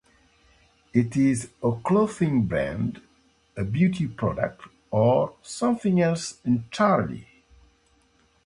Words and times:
Is 0.93 1.43
it 1.43 1.49
a 1.61 1.73
clothing 1.83 2.47
brand, 2.47 3.03
a 3.55 3.63
beauty 3.63 4.07
product, 4.07 4.63
or 4.89 5.35
something 5.43 6.01
else 6.01 6.39
entirely? 6.43 7.27